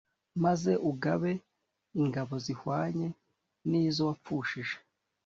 [0.43, 1.31] maze ugabe
[2.01, 3.07] ingabo zihwanye
[3.69, 4.75] n izo wapfushije